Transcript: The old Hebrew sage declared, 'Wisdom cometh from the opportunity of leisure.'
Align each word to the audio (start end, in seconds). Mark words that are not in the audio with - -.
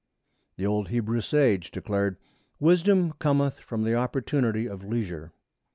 The 0.55 0.65
old 0.65 0.87
Hebrew 0.87 1.21
sage 1.21 1.69
declared, 1.69 2.17
'Wisdom 2.59 3.13
cometh 3.19 3.59
from 3.59 3.83
the 3.83 3.93
opportunity 3.93 4.65
of 4.65 4.83
leisure.' 4.83 5.31